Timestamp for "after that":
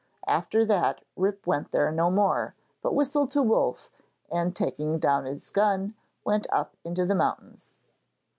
0.25-1.03